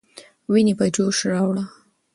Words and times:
ويني 0.49 0.73
په 0.79 0.85
جوش 0.95 1.17
راوړه. 1.31 1.65